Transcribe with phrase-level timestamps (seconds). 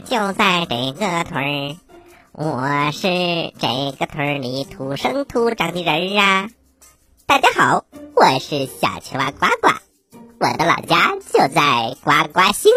[0.00, 1.76] 就在这个屯儿，
[2.32, 6.50] 我是这个屯儿里土生土长的人儿啊。
[7.26, 7.84] 大家好，
[8.14, 9.74] 我是小青蛙呱呱，
[10.38, 12.72] 我的老家就在呱呱星。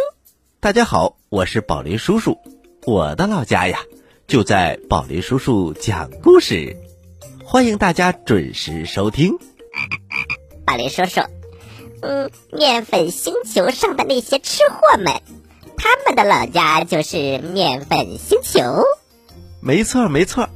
[0.60, 2.38] 大家好，我是宝林叔叔，
[2.86, 3.80] 我的老家呀
[4.28, 6.78] 就在宝林叔叔讲故事，
[7.44, 9.38] 欢迎大家准时收听。
[10.66, 11.22] 宝林叔叔。
[12.06, 15.22] 嗯，面粉星球上的那些吃货们，
[15.84, 18.62] 他们的老家就是面粉星球。
[19.60, 20.48] 没错，没错。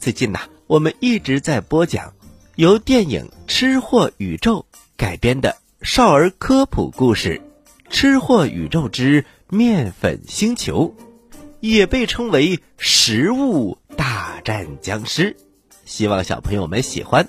[0.00, 2.12] 最近呐，我们一直在播讲
[2.56, 7.40] 由电影《吃货宇宙》改编的少儿科普故事
[7.88, 10.92] 《吃货宇宙之面粉星球》，
[11.60, 15.36] 也被称为“食物大战僵尸”。
[15.86, 17.28] 希望小朋友们喜欢。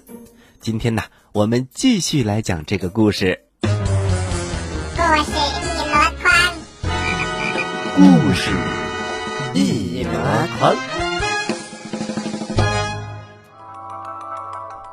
[0.59, 3.43] 今天呢，我们继续来讲这个故事。
[3.61, 3.71] 故事
[4.97, 5.44] 一箩筐，
[7.95, 8.01] 故
[8.33, 8.51] 事
[9.53, 10.11] 一箩
[10.59, 10.75] 筐。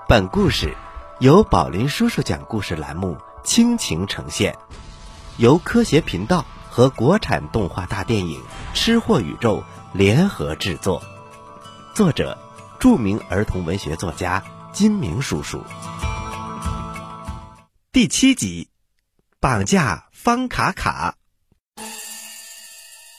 [0.08, 0.72] 本故事
[1.18, 4.56] 由宝林叔叔讲故事栏目倾情呈现，
[5.36, 8.40] 由科学频道和国产动画大电影
[8.72, 9.58] 《吃货宇宙》
[9.92, 11.02] 联合制作，
[11.94, 12.38] 作者
[12.78, 15.60] 著名儿童文学作家金明叔叔。
[17.90, 18.68] 第七集，
[19.40, 20.06] 绑架。
[20.12, 21.16] 方卡卡，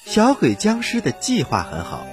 [0.05, 2.05] 小鬼僵尸的计划很好，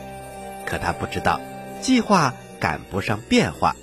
[0.64, 1.40] 可他不知道，
[1.80, 3.74] 计划赶不上变化。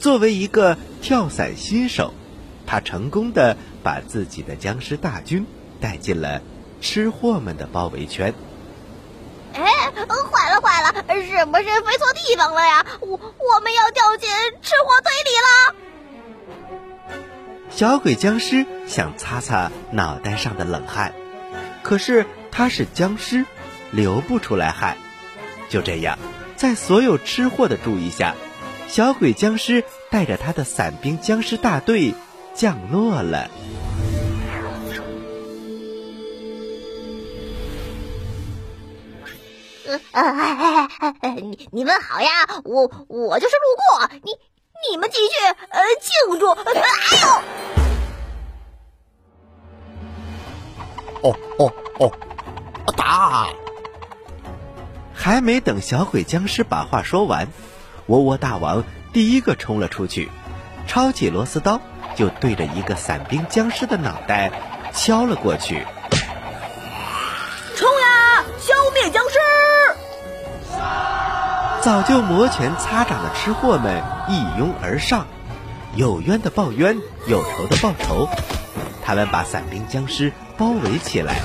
[0.00, 2.12] 作为一个跳伞新手，
[2.66, 5.46] 他成功的把自己的僵尸大军
[5.80, 6.42] 带进了
[6.80, 8.34] 吃货们的包围圈。
[9.54, 10.92] 哎，坏了坏了，
[11.22, 12.84] 是不是飞错地方了呀？
[13.00, 14.28] 我我们要掉进
[14.60, 15.74] 吃货堆里了。
[17.70, 21.14] 小鬼僵尸想擦擦脑袋上的冷汗，
[21.82, 23.44] 可是他是僵尸，
[23.90, 24.96] 流不出来汗。
[25.68, 26.16] 就这样，
[26.56, 28.36] 在所有吃货的注意下，
[28.86, 32.14] 小鬼僵尸带着他的伞兵僵尸大队
[32.54, 33.50] 降落了。
[41.36, 42.28] 你你们好呀，
[42.62, 44.30] 我我就是路过你。
[44.90, 45.32] 你们继续，
[45.70, 46.50] 呃，庆祝！
[46.50, 46.54] 哎
[47.22, 47.26] 呦！
[51.22, 52.12] 哦哦哦！
[53.14, 53.46] 打！
[55.14, 57.46] 还没等小鬼僵尸把话说完，
[58.06, 58.82] 窝窝大王
[59.12, 60.28] 第一个冲了出去，
[60.88, 61.80] 抄起螺丝刀
[62.16, 64.50] 就对着一个伞兵僵尸的脑袋
[64.92, 65.86] 敲了过去。
[67.76, 68.44] 冲呀！
[68.58, 69.38] 消灭僵尸！
[71.82, 75.28] 早就摩拳擦掌的吃货们一拥而上，
[75.94, 76.98] 有冤的报冤，
[77.28, 78.28] 有仇的报仇。
[79.04, 81.36] 他们把伞兵僵尸包围起来，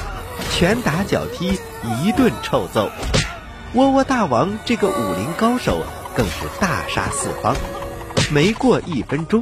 [0.59, 1.57] 拳打脚踢，
[2.03, 2.91] 一顿臭揍。
[3.75, 5.81] 窝窝大王这个武林高手
[6.13, 7.55] 更是大杀四方。
[8.29, 9.41] 没过一分钟，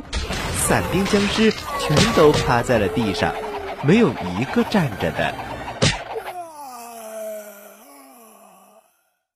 [0.60, 3.34] 伞兵僵尸全都趴在了地上，
[3.82, 5.34] 没有一个站着的。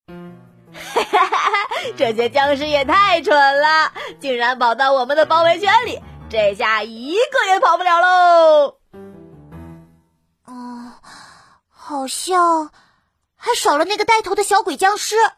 [1.97, 5.99] 这些僵尸也太蠢了，竟然跑到我们的包围圈里，
[6.29, 8.80] 这下一个也跑不了喽。
[11.91, 12.71] 好像
[13.35, 15.17] 还少了那个带头的小鬼僵尸。
[15.17, 15.35] 啊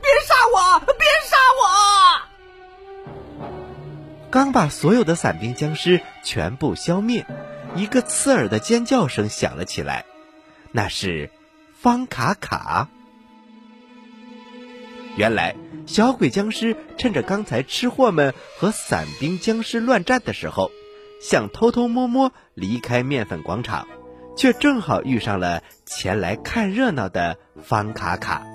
[0.00, 0.78] 别杀我！
[0.96, 1.36] 别杀
[3.42, 3.50] 我！
[4.30, 7.26] 刚把所有的伞兵僵尸全部消灭，
[7.74, 10.04] 一个刺耳的尖叫声响了起来，
[10.70, 11.32] 那是
[11.76, 12.86] 方卡卡。
[15.16, 15.56] 原来，
[15.88, 20.70] 小鬼僵尸趁着刚才吃货们和伞兵僵尸乱战的时候，
[21.20, 23.88] 想偷偷摸摸离开面粉广场，
[24.38, 28.46] 却正好遇上了前来看热闹的方卡卡。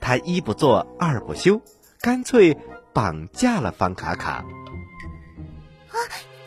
[0.00, 1.60] 他一不做二不休，
[2.00, 2.56] 干脆
[2.94, 4.44] 绑架了方卡卡。
[5.90, 5.96] 啊，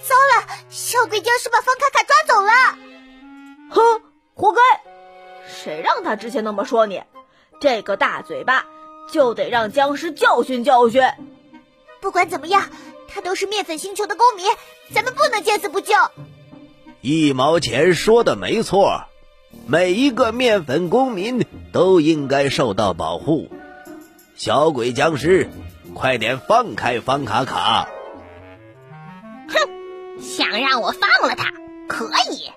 [0.01, 0.47] 糟了！
[0.69, 2.51] 小鬼僵尸把方卡卡抓走了。
[3.71, 4.01] 哼，
[4.33, 4.61] 活该！
[5.45, 7.03] 谁让他之前那么说你？
[7.59, 8.65] 这个大嘴巴！
[9.11, 11.03] 就得让僵尸教训教训。
[11.99, 12.69] 不管怎么样，
[13.09, 14.45] 他都是面粉星球的公民，
[14.95, 15.93] 咱们不能见死不救。
[17.01, 19.05] 一毛钱说的没错，
[19.65, 23.49] 每一个面粉公民都应该受到保护。
[24.35, 25.49] 小鬼僵尸，
[25.95, 27.89] 快点放开方卡卡！
[29.47, 31.51] 哼，想让我放了他？
[31.87, 32.51] 可以，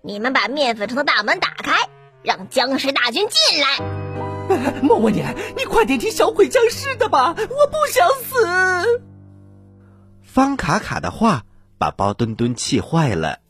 [0.00, 1.88] 你们把面粉城的大门打开，
[2.22, 4.80] 让僵尸大军进来。
[4.82, 9.02] 莫莫年，你快点听小鬼僵尸的吧，我不想死。
[10.22, 11.42] 方卡卡的话
[11.76, 13.40] 把包墩墩气坏了。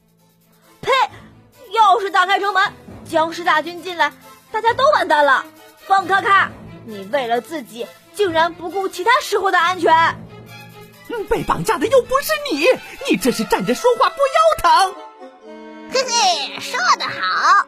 [1.98, 2.04] 呸！
[2.04, 2.62] 要打开城门，
[3.08, 4.12] 僵尸大军进来，
[4.50, 5.44] 大家都完蛋了。
[5.86, 6.50] 方卡卡，
[6.86, 9.92] 你为了自己，竟然不顾其他时候的安全。
[11.28, 12.66] 被绑架的又不是你，
[13.10, 14.94] 你这是站着说话不腰疼。
[15.92, 17.66] 嘿嘿，说得好，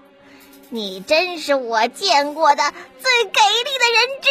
[0.70, 4.30] 你真是我见过的最给力的人质。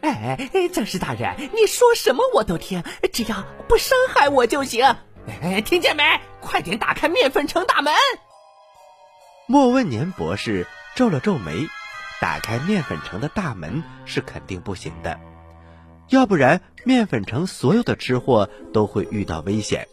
[0.00, 2.82] 哎，僵尸大人，你说什么我都听，
[3.12, 4.96] 只要不伤害我就行。
[5.42, 6.02] 哎，听见没？
[6.40, 7.92] 快点打开面粉城大门！
[9.48, 11.68] 莫问年博士皱了皱眉，
[12.20, 15.18] 打开面粉城的大门是肯定不行的，
[16.08, 19.88] 要不然面粉城所有的吃货都会遇到危险。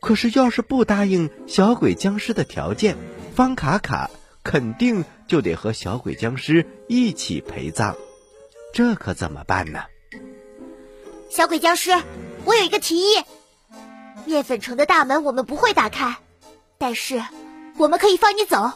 [0.00, 2.96] 可是要是不答应小鬼僵尸的条件，
[3.34, 4.10] 方卡卡
[4.44, 7.96] 肯定就得和小鬼僵尸一起陪葬。
[8.72, 9.84] 这可怎么办呢？
[11.30, 11.90] 小鬼僵尸，
[12.44, 13.24] 我有一个提议。
[14.26, 16.18] 面粉城的大门我们不会打开，
[16.78, 17.22] 但是
[17.78, 18.72] 我们可以放你走，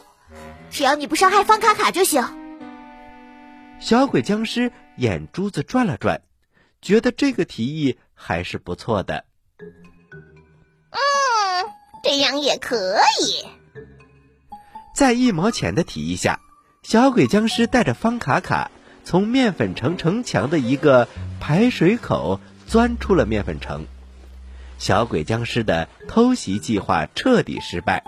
[0.71, 2.23] 只要你不伤害方卡卡就行。
[3.79, 6.21] 小鬼僵尸眼珠子转了转，
[6.81, 9.25] 觉得这个提议还是不错的。
[10.89, 10.99] 嗯，
[12.03, 13.45] 这样也可以。
[14.95, 16.39] 在一毛钱的提议下，
[16.83, 18.71] 小鬼僵尸带着方卡卡。
[19.03, 21.07] 从面粉城城墙的一个
[21.39, 23.87] 排水口钻出了面粉城，
[24.81, 28.03] 小鬼僵尸的偷袭计划彻底失败。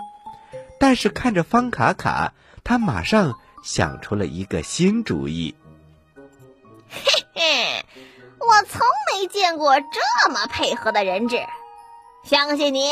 [0.80, 2.32] 但是看着方卡卡，
[2.64, 5.54] 他马上想出了一个新主意。
[6.90, 7.86] 嘿嘿，
[8.40, 8.80] 我从
[9.12, 11.46] 没见过这么配合的人质，
[12.24, 12.88] 相信你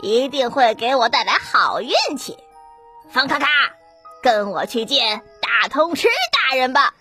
[0.00, 2.38] 一定会给我带来好运气。
[3.10, 3.46] 方卡卡，
[4.22, 6.94] 跟我去见大通吃大人吧。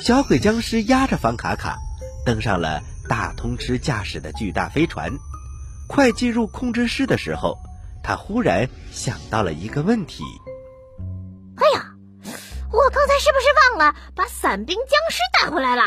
[0.00, 1.76] 小鬼僵尸压着方卡卡，
[2.24, 2.80] 登上了
[3.10, 5.12] 大通吃驾驶的巨大飞船。
[5.86, 7.58] 快进入控制室的时候，
[8.02, 10.22] 他忽然想到了一个问题
[11.56, 11.94] ：“哎呀，
[12.72, 15.82] 我刚才是不是忘了把伞兵僵尸带回来了？”“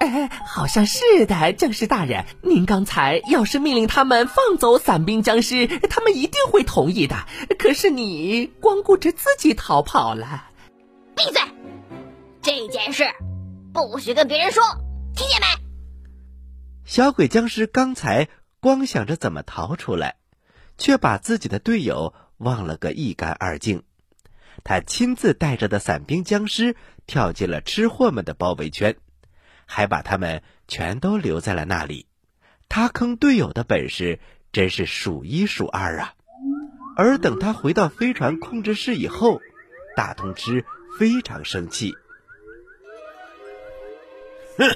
[0.00, 7.16] 哎，好像是的，僵尸大人，您刚才要是命令他们放走伞兵僵尸，他们一定会同意的。
[7.58, 10.44] 可是你光顾着自己逃跑了。
[11.16, 11.42] ”“闭嘴！”
[12.40, 13.04] 这件事
[13.74, 14.62] 不许跟别人说，
[15.16, 15.67] 听见没？
[16.88, 18.28] 小鬼僵尸刚才
[18.60, 20.16] 光想着怎么逃出来，
[20.78, 23.82] 却把自己的队友忘了个一干二净。
[24.64, 28.96] 他亲自带着的伞兵僵尸跳进了吃货们的包围圈，
[29.66, 32.06] 还把他们全都留在了那里。
[32.70, 34.18] 他坑队友的本事
[34.50, 36.14] 真是数一数二啊！
[36.96, 39.42] 而等他回到飞船控制室以后，
[39.94, 40.64] 大通吃
[40.98, 41.94] 非常生气。
[44.56, 44.74] 哼，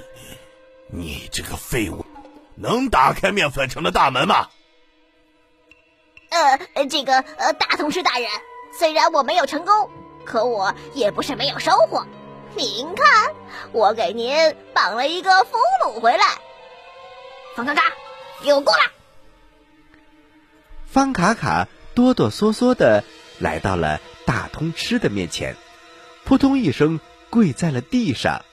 [0.89, 2.05] 你这个废物，
[2.55, 4.49] 能打开面粉城的大门吗？
[6.29, 8.27] 呃，这个呃，大同事大人，
[8.77, 9.91] 虽然我没有成功，
[10.25, 12.05] 可我也不是没有收获。
[12.55, 13.33] 您看，
[13.71, 16.25] 我给您绑了一个俘虏回来。
[17.55, 17.83] 方卡卡，
[18.43, 18.91] 给我过来！
[20.85, 23.03] 方卡卡哆哆嗦嗦的
[23.39, 25.55] 来到了大通吃的面前，
[26.25, 28.43] 扑通一声跪在了地上。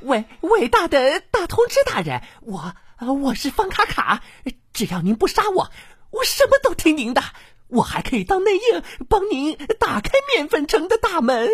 [0.00, 4.22] 伟伟大的大通吃大人，我啊我是方卡卡，
[4.74, 5.70] 只要您不杀我，
[6.10, 7.22] 我什么都听您的。
[7.68, 11.48] 我还可以当内应，帮您打开面粉城的大门。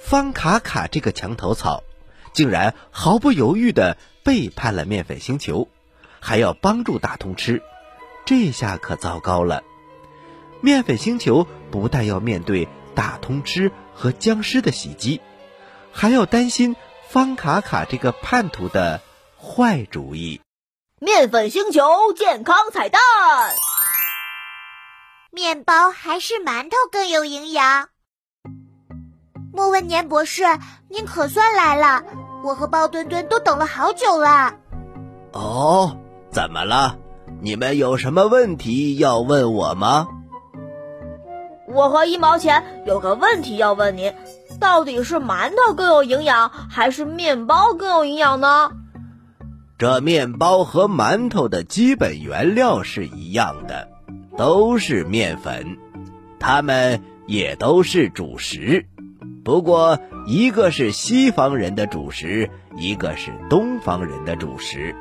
[0.00, 1.82] 方卡卡这个墙头草，
[2.32, 5.68] 竟然毫不犹豫的背叛了面粉星球，
[6.20, 7.60] 还要帮助大通吃，
[8.24, 9.62] 这下可糟糕了。
[10.62, 15.20] 面粉星球不但要面对大通吃和僵尸的袭击。
[15.92, 16.76] 还要担心
[17.08, 19.02] 方卡卡这个叛徒的
[19.46, 20.40] 坏主意。
[21.00, 23.00] 面粉星球健康彩蛋：
[25.30, 27.88] 面包还是馒头更有营养？
[29.52, 30.42] 莫问年博士，
[30.90, 32.02] 您可算来了，
[32.42, 34.54] 我和包墩墩都等了好久了。
[35.32, 35.96] 哦，
[36.32, 36.98] 怎么了？
[37.40, 40.08] 你们有什么问题要问我吗？
[41.68, 44.12] 我和一毛钱有个问题要问您。
[44.58, 48.70] 到底是馒头更有营养，还是面包更有营养呢？
[49.78, 53.88] 这面包和馒头的基本原料是一样的，
[54.38, 55.76] 都是面粉，
[56.38, 58.86] 它们也都是主食。
[59.44, 64.96] 不过，一个是西方人的主食，一个是东方人的主食，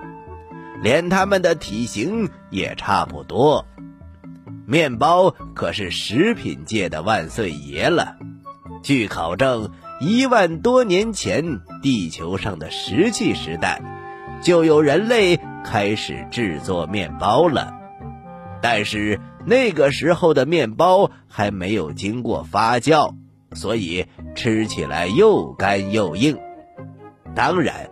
[0.82, 3.66] 连它们的体型也差不多。
[4.68, 8.18] 面包可是食品界的万岁爷了。
[8.84, 13.82] 据考证，一万多年前，地球上的石器时代，
[14.42, 17.74] 就有人类开始制作面包了。
[18.62, 23.14] 但是那个时候的面包还没有经过发酵，
[23.54, 26.38] 所以吃起来又干又硬。
[27.36, 27.90] 当然，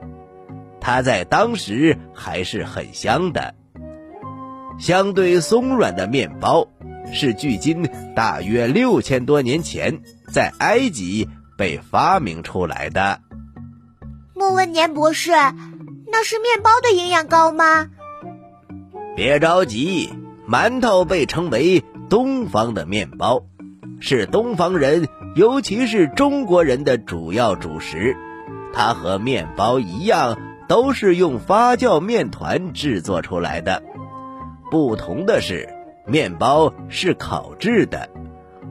[0.79, 3.53] 它在当时还是很香的。
[4.79, 6.67] 相对松软的面包，
[7.11, 13.19] 是距今大约六千多年前在埃及被发明出来的。
[14.33, 15.31] 莫问年博士，
[16.13, 17.89] 那是面包的营养高吗？
[19.15, 20.13] 别着急，
[20.47, 23.43] 馒头被称为东方的面包，
[23.99, 28.15] 是东方人，尤其是中国人的主要主食。
[28.71, 33.81] 它和面包一样，都是用发酵面团制作出来的。
[34.69, 35.67] 不同的是，
[36.05, 38.07] 面包是烤制的，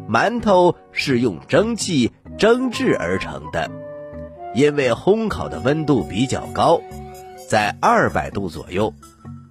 [0.09, 3.69] 馒头是用蒸汽蒸制而成的。
[4.55, 6.81] 因为烘烤的温度比较高，
[7.49, 8.95] 在二百度左右，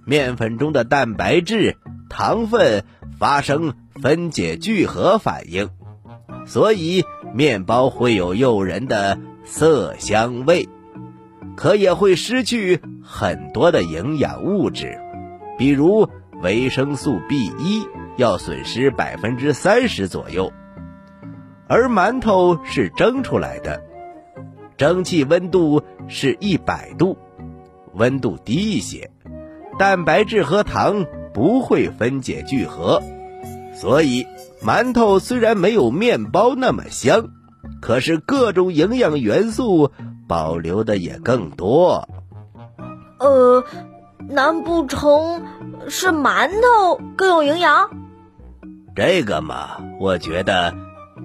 [0.04, 1.76] 面粉中的蛋白质、
[2.08, 2.84] 糖分
[3.18, 5.70] 发生分解聚合反应，
[6.46, 10.68] 所以面包会有诱人的色香味，
[11.56, 14.98] 可也会失去很多的营养物质，
[15.58, 16.08] 比如。
[16.42, 20.52] 维生素 B 一要损失百分之三十左右，
[21.68, 23.80] 而馒头是蒸出来的，
[24.76, 27.16] 蒸汽温度是一百度，
[27.94, 29.10] 温度低一些，
[29.78, 33.02] 蛋白质和糖不会分解聚合，
[33.74, 34.26] 所以
[34.62, 37.28] 馒头虽然没有面包那么香，
[37.80, 39.90] 可是各种营养元素
[40.28, 42.08] 保留的也更多。
[43.18, 43.64] 呃。
[44.28, 45.42] 难不成
[45.88, 47.90] 是馒头更有营养？
[48.94, 50.72] 这个嘛，我觉得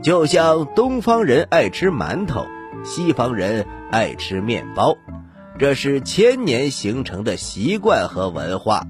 [0.01, 2.43] 就像东方人爱吃馒头，
[2.83, 4.97] 西方人爱吃面包，
[5.59, 8.83] 这是千年形成的习惯和文化。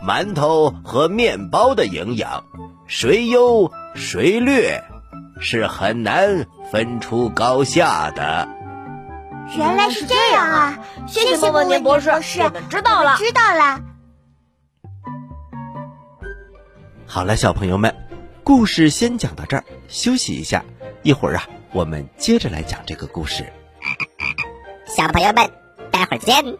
[0.00, 2.44] 馒头和面包的营养，
[2.86, 4.82] 谁优谁劣，
[5.40, 8.48] 是很难分出高下的。
[9.56, 10.78] 原来是这样啊！
[11.08, 13.80] 谢谢莫文年博士，我们知道了，知道了。
[17.06, 17.94] 好了，小朋友们，
[18.44, 20.64] 故事先讲到这儿，休息一下，
[21.02, 23.52] 一会儿啊，我们接着来讲这个故事。
[24.88, 25.50] 小朋友们，
[25.90, 26.56] 待会儿见。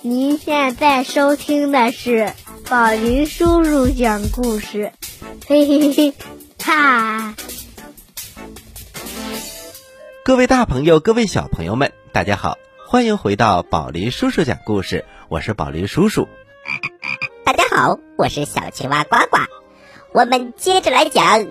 [0.00, 2.32] 您现在收听的是
[2.68, 4.92] 宝林叔叔讲故事，
[5.46, 6.14] 嘿嘿嘿，
[6.58, 7.34] 哈。
[10.24, 12.56] 各位大朋友，各位小朋友们，大家好，
[12.88, 16.26] 欢迎回到宝林叔叔讲故事，我是宝林叔叔。
[17.44, 19.38] 大家好，我是小青蛙呱呱，
[20.12, 21.40] 我们接着来讲《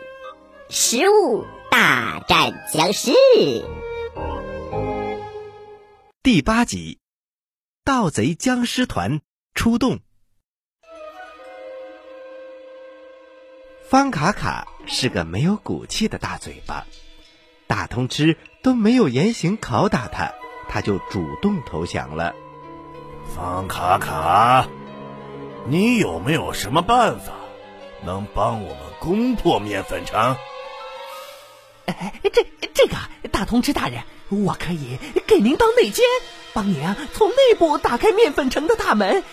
[0.70, 3.10] 食物大战僵尸》
[6.22, 7.00] 第八集：
[7.84, 9.22] 盗贼僵尸团
[9.56, 10.00] 出动。
[13.90, 16.86] 方卡卡是个没有骨气的大嘴巴。
[17.66, 20.32] 大通吃都没有严刑拷打他，
[20.70, 22.36] 他就主动投降了。
[23.36, 24.68] 方卡卡，
[25.66, 27.34] 你有没有什么办法
[28.06, 30.36] 能帮我们攻破面粉城？
[31.86, 32.96] 哎，这这个
[33.32, 34.98] 大通吃大人，我可以
[35.28, 36.06] 给您当内奸，
[36.54, 39.24] 帮您啊从内部打开面粉城的大门。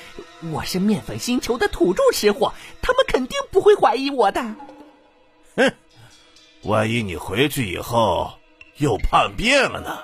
[0.53, 4.43] 我是面粉星球的土著吃货，他们肯定不会怀疑我的。
[5.57, 5.73] 哼。
[6.63, 8.33] 万一你回去以后
[8.77, 10.01] 又叛变了呢？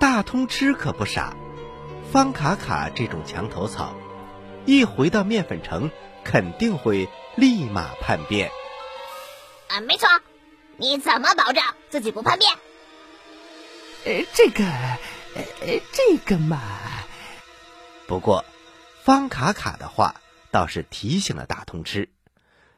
[0.00, 1.36] 大通吃可不傻，
[2.10, 3.94] 方卡卡这种墙头草，
[4.66, 5.90] 一回到面粉城，
[6.24, 8.50] 肯定会立马叛变。
[9.68, 10.08] 啊，没错，
[10.80, 12.50] 你怎么保证自己不叛变？
[14.06, 16.58] 呃，这个，呃，这个嘛。
[18.06, 18.42] 不过，
[19.04, 22.08] 方卡卡的话倒是提醒了大通吃，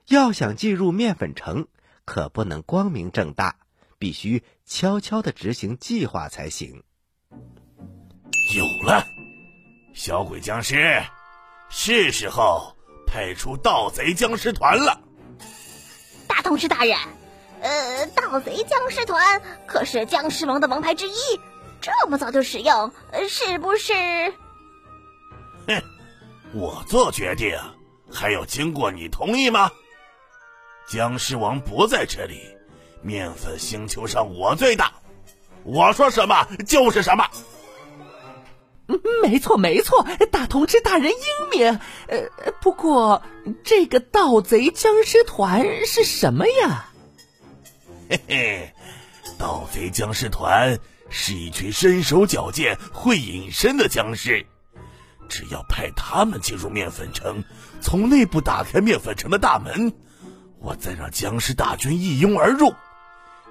[0.08, 1.68] 要想进入面粉城。
[2.04, 3.54] 可不能光明正大，
[3.96, 6.82] 必须悄悄的执行计划才行。
[8.56, 9.06] 有了，
[9.94, 11.00] 小鬼僵尸，
[11.70, 15.00] 是时候派出盗贼僵尸团了。
[16.26, 16.98] 大通吃大人，
[17.62, 21.14] 呃，盗贼僵尸团可是僵尸王的王牌之一，
[21.80, 22.92] 这么早就使用，
[23.28, 23.94] 是不是？
[25.68, 25.80] 哼，
[26.52, 27.56] 我做决定
[28.10, 29.70] 还要经过你同意吗？
[30.88, 32.40] 僵尸王不在这里，
[33.00, 34.92] 面粉星球上我最大，
[35.62, 37.24] 我说什么就是什么。
[39.22, 41.78] 没错没错，大同志大人英明。
[42.08, 43.22] 呃，不过
[43.62, 46.88] 这个盗贼僵尸团是什么呀？
[48.12, 48.74] 嘿嘿，
[49.38, 50.78] 盗贼僵尸团
[51.08, 54.44] 是一群身手矫健、会隐身的僵尸。
[55.30, 57.42] 只要派他们进入面粉城，
[57.80, 59.94] 从内部打开面粉城的大门，
[60.58, 62.74] 我再让僵尸大军一拥而入，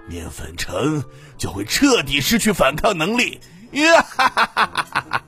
[0.07, 1.03] 面粉城
[1.39, 3.39] 就会彻底失去反抗能力。
[3.71, 5.25] 呀哈哈哈哈哈！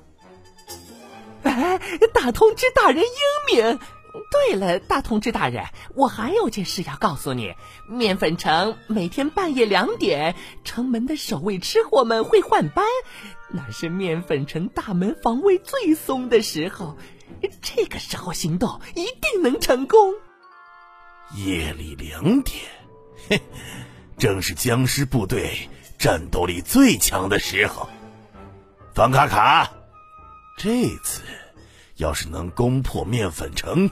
[1.42, 1.80] 哎，
[2.14, 3.80] 大通知大人英明。
[4.32, 5.66] 对了，大同志大人，
[5.96, 7.54] 我还有件事要告诉你：
[7.88, 12.86] 面粉城每天半夜两点，城门的守卫吃货们会换班，
[13.50, 16.98] 那是面粉城大门防卫最松的时候。
[17.62, 20.14] 这个时候行动一定能成功。
[21.36, 22.62] 夜里两点，
[23.28, 23.42] 嘿，
[24.18, 25.68] 正是僵尸部队
[25.98, 27.90] 战斗力最强的时候。
[28.94, 29.72] 方卡卡，
[30.58, 31.24] 这次
[31.96, 33.90] 要是能攻破面粉城，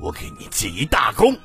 [0.00, 1.36] 我给你记一大功。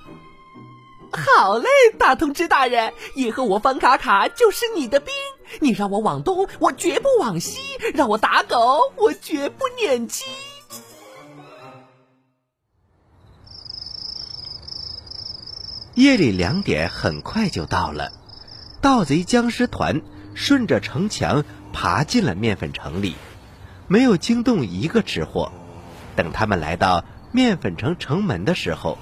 [1.12, 1.68] 好嘞，
[2.00, 5.14] 大通知大人，以后我方卡卡就是你的兵。
[5.60, 7.60] 你让我往东，我绝不往西；
[7.94, 10.26] 让我打狗，我绝不撵鸡。
[15.94, 18.12] 夜里两点很快就到了，
[18.82, 20.02] 盗贼僵尸团
[20.34, 23.14] 顺着城墙爬进了面粉城里，
[23.88, 25.52] 没有惊动一个吃货。
[26.16, 29.00] 等他们来到面粉城城门的时候，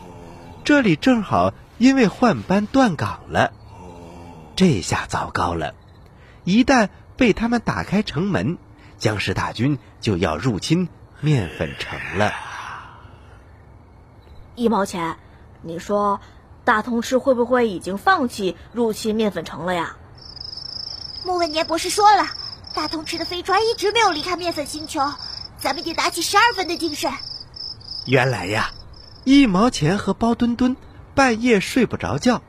[0.64, 3.52] 这里正好因为换班断岗了。
[4.56, 5.76] 这下糟糕了，
[6.46, 8.58] 一旦被他们打开城门，
[8.98, 10.88] 僵尸大军就要入侵
[11.20, 12.32] 面粉城了。
[14.56, 15.18] 一毛钱，
[15.62, 16.22] 你说？
[16.64, 19.98] 大通吃会不会已经放弃入侵面粉城了呀？
[21.26, 22.28] 莫问年博士说了，
[22.76, 25.02] 大通吃的飞船一直没有离开面粉星球，
[25.58, 27.12] 咱们得打起十二分的精神。
[28.06, 28.72] 原来呀，
[29.24, 30.76] 一毛钱和包墩墩
[31.14, 32.42] 半夜睡不着觉，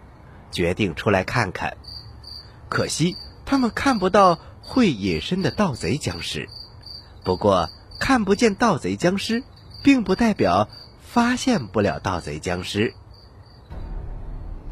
[0.51, 1.77] 决定出来看看。
[2.69, 6.49] 可惜他们看不到会隐身的盗贼僵尸。
[7.23, 7.69] 不过
[8.01, 9.45] 看不见盗贼僵尸，
[9.85, 10.69] 并不代表
[11.03, 12.95] 发现不了盗贼僵尸。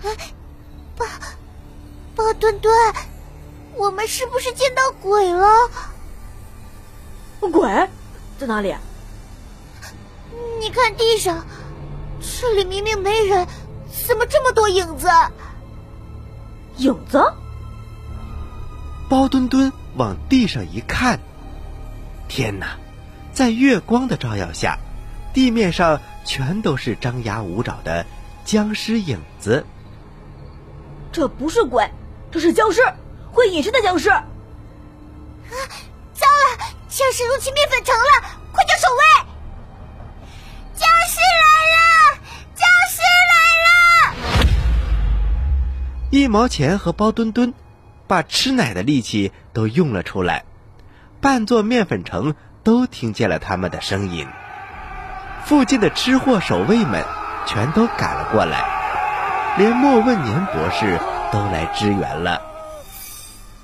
[0.03, 0.33] 哎，
[0.97, 1.07] 包
[2.17, 2.75] 包墩墩，
[3.75, 5.47] 我们是不是见到鬼了？
[7.41, 7.89] 鬼
[8.39, 8.75] 在哪里？
[10.61, 11.45] 你看地上，
[12.21, 13.47] 这里明明没人，
[14.07, 15.09] 怎么这么多影子？
[16.77, 17.23] 影子？
[19.09, 21.19] 包墩墩往地上一看，
[22.29, 22.79] 天哪！
[23.33, 24.79] 在月光的照耀下，
[25.33, 28.05] 地面上全都是张牙舞爪的
[28.45, 29.65] 僵尸影子。
[31.13, 31.91] 这不是鬼，
[32.31, 32.81] 这是僵尸，
[33.33, 34.11] 会隐身的僵尸。
[34.11, 34.25] 啊！
[36.13, 39.30] 糟了，僵尸入侵面粉城了，快叫守卫！
[46.11, 47.55] 一毛钱和包墩墩
[48.09, 50.45] 把吃奶的力气都用了出来，
[51.21, 54.27] 半座面粉城都听见了他们的声音。
[55.45, 57.05] 附近的吃货守卫们
[57.47, 58.81] 全都赶了过来。
[59.57, 60.99] 连莫问年博士
[61.33, 62.41] 都来支援了。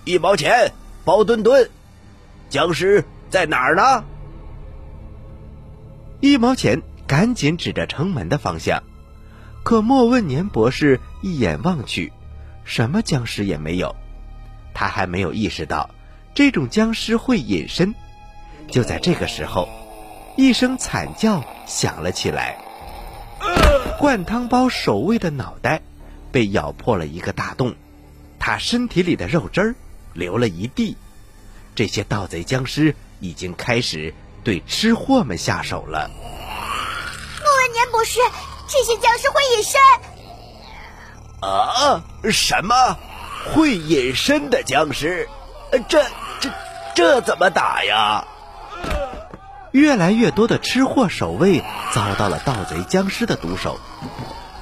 [0.04, 0.72] 一毛钱，
[1.04, 1.70] 包墩墩，
[2.48, 4.04] 僵尸在哪儿呢？
[6.20, 8.82] 一毛钱赶紧指着城门的方向，
[9.62, 12.12] 可莫问年博士一眼望去，
[12.66, 13.96] 什么僵尸也没有。
[14.74, 15.88] 他还没有意识到
[16.34, 17.94] 这种僵尸会隐身。
[18.70, 19.68] 就在这个时候，
[20.36, 22.58] 一声惨叫响了起来。
[23.98, 25.80] 灌汤包守卫的脑袋
[26.30, 27.74] 被咬破了一个大洞，
[28.38, 29.74] 他身体里的肉汁儿
[30.12, 30.96] 流了一地。
[31.74, 36.10] 这些盗贼僵尸已经开始对吃货们下手了。
[36.10, 38.18] 莫文年博士，
[38.66, 39.80] 这些僵尸会隐身？
[41.40, 42.02] 啊？
[42.30, 42.96] 什么？
[43.54, 45.28] 会隐身的僵尸？
[45.88, 46.02] 这、
[46.40, 46.50] 这、
[46.94, 48.24] 这怎么打呀？
[49.72, 53.78] 越来越多的吃货守卫遭到了盗贼僵尸的毒手，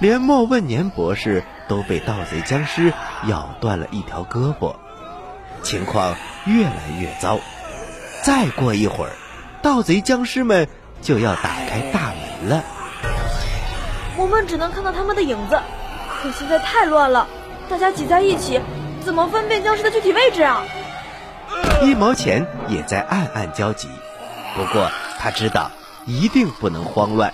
[0.00, 2.92] 连莫问年博士都被盗贼僵尸
[3.26, 4.74] 咬断了一条胳膊，
[5.62, 7.38] 情况越来越糟。
[8.22, 9.12] 再过一会儿，
[9.62, 10.68] 盗贼僵尸们
[11.00, 12.64] 就要打开大门了。
[14.16, 15.60] 我们只能看到他们的影子，
[16.24, 17.28] 可现在太乱了，
[17.68, 18.58] 大家挤在一起，
[19.04, 20.64] 怎么分辨僵尸的具体位置啊？
[21.82, 23.88] 一毛钱也在暗暗焦急，
[24.56, 24.90] 不过。
[25.20, 25.70] 他知道
[26.06, 27.32] 一定不能慌乱，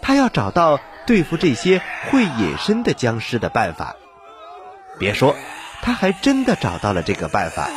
[0.00, 3.94] 他要找到对付这些会隐身的僵尸的办法。
[4.98, 5.34] 别说，
[5.82, 7.68] 他还真的找到了这个办法。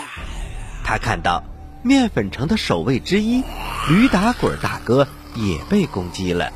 [0.85, 1.43] 他看到
[1.81, 3.43] 面粉城的守卫之一
[3.89, 6.53] 驴打滚大哥也被攻击了，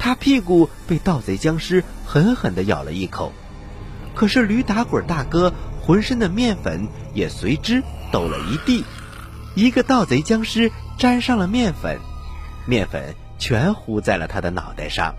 [0.00, 3.32] 他屁股被盗贼僵尸狠狠地咬了一口，
[4.16, 8.84] 可是驴打滚大哥浑身的面粉也随之抖了一地，
[9.54, 10.72] 一个盗贼僵尸。
[10.98, 11.98] 沾上了面粉，
[12.66, 15.14] 面粉全糊在了他的脑袋上。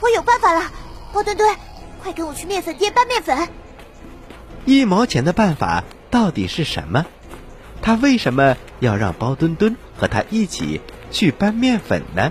[0.00, 0.70] 我有办法了，
[1.12, 1.56] 包墩墩，
[2.00, 3.48] 快跟我去面粉店搬面粉。
[4.64, 7.04] 一毛钱的办法到底是什么？
[7.82, 12.30] 他为什么要让包墩墩和他一起去搬面粉呢？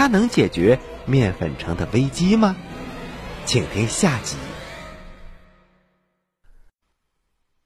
[0.00, 2.56] 他能解决面粉城的危机吗？
[3.44, 4.38] 请听下集。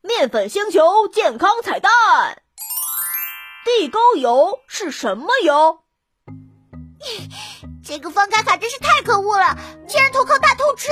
[0.02, 1.92] 面粉星球健康彩蛋：
[3.64, 5.78] 地沟油是什么油？
[7.84, 10.90] 这个方卡卡真是太可恶了，竟然投靠大偷吃！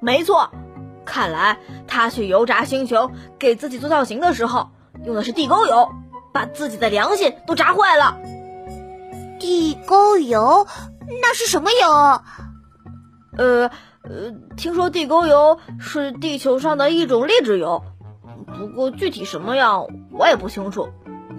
[0.00, 0.50] 没错，
[1.04, 4.70] 看来他去油炸星球给自己做造型的时候
[5.04, 5.90] 用的是地沟油，
[6.32, 8.16] 把自己的良心都炸坏了。
[9.42, 10.68] 地沟油
[11.20, 12.22] 那是什么油？
[13.36, 13.70] 呃
[14.04, 17.82] 呃，听说地沟油是地球上的一种劣质油，
[18.56, 20.90] 不过具体什么样我也不清楚。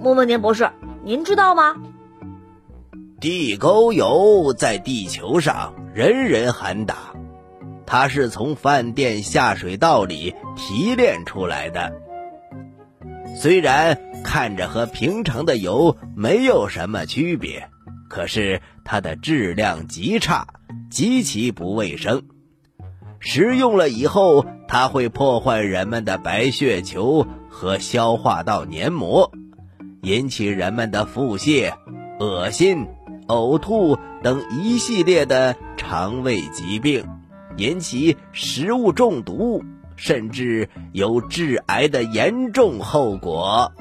[0.01, 0.69] 问问年博士，
[1.05, 1.75] 您知道吗？
[3.21, 7.13] 地沟油在地球上人人喊打，
[7.85, 11.93] 它是从饭店下水道里提炼出来的。
[13.39, 17.69] 虽然看着和平常的油没有什么区别，
[18.13, 20.45] 可是它的质量极差，
[20.91, 22.21] 极其不卫生。
[23.19, 29.31] 食用了以后，它会破坏人们的白血球和消化道黏膜，
[30.03, 31.73] 引起人们的腹泻、
[32.19, 32.85] 恶心。
[33.27, 37.07] 呕吐等一系列的肠胃疾病，
[37.57, 39.63] 引起食物中毒，
[39.95, 43.71] 甚至有致癌的严重后果。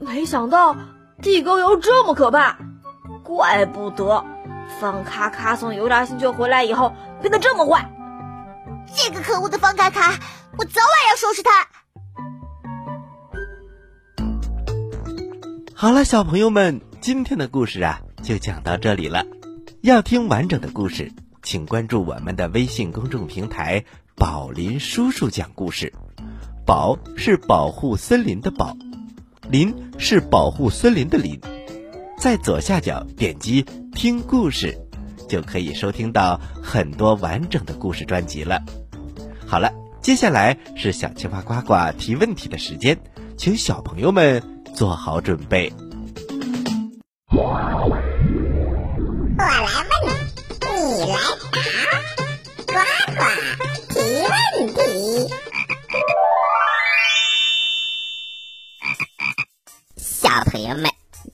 [0.00, 0.74] 没想到
[1.20, 2.56] 地沟油这么可怕，
[3.26, 4.24] 怪不得
[4.80, 7.90] 方卡卡从油炸星球回来以后变得这么坏。
[8.94, 10.14] 这个可恶的方卡卡，
[10.56, 11.66] 我早晚要收拾他！
[15.74, 16.80] 好了，小朋友们。
[17.00, 19.26] 今天的故事啊，就讲到这里了。
[19.80, 21.12] 要听完整的故事，
[21.42, 23.84] 请关注我们的微信公众平台
[24.16, 25.92] “宝林叔叔讲故事”。
[26.64, 28.76] 宝是保护森林的宝，
[29.48, 31.40] 林是保护森林的林。
[32.18, 34.76] 在左下角点击听故事，
[35.28, 38.62] 就可以收听到很多完整的故事专辑了。
[39.46, 42.98] 好了，接下来是小青蛙呱呱提问题的时间，
[43.36, 44.42] 请小朋友们
[44.74, 45.72] 做好准备。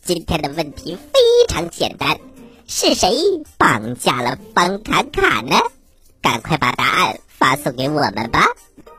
[0.04, 2.18] 今天的问题非常简单，
[2.66, 3.08] 是谁
[3.56, 5.56] 绑架了方卡卡呢？
[6.20, 8.48] 赶快把答案发送给我们吧！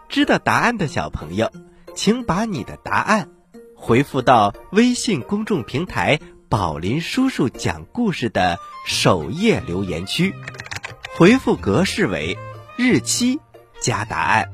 [0.08, 1.52] 知道答案的小朋友，
[1.94, 3.28] 请把你的答案
[3.76, 6.22] 回复到微信公众平台。
[6.48, 10.34] 宝林叔叔讲故事的首页留言区，
[11.18, 12.38] 回复格式为
[12.78, 13.42] 日期
[13.82, 14.52] 加答案。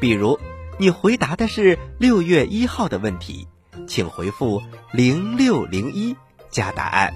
[0.00, 0.38] 比如，
[0.76, 3.46] 你回答的是六月一号的问题，
[3.88, 6.14] 请回复零六零一
[6.50, 7.14] 加答案。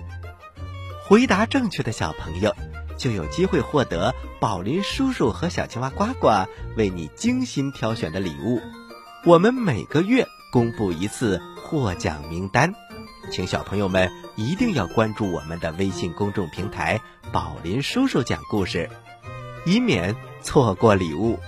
[1.07, 2.57] 回答正确的小朋友
[2.97, 8.61] 就有机会获得宝林叔叔和小青蛙呱呱为你精心挑选的礼物。
[9.25, 12.73] 我们每个月公布一次获奖名单。
[13.31, 17.01] 请小朋友们一定要关注我们的微信公众平台
[17.33, 18.91] “宝林叔叔讲故事”，
[19.65, 21.39] 以免错过礼物。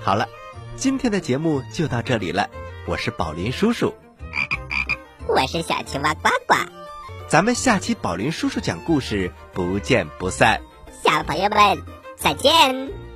[0.00, 0.28] 好了，
[0.76, 2.48] 今天的节目就到这里了。
[2.86, 3.94] 我是宝林叔叔，
[5.28, 6.54] 我是小青蛙呱呱，
[7.28, 10.60] 咱们下期宝林叔叔讲故事不见不散。
[11.04, 11.84] 小朋友们
[12.16, 13.07] 再见。